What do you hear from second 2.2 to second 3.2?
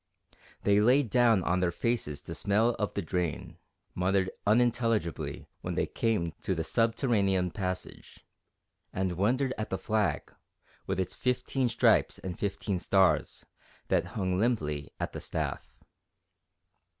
to smell of the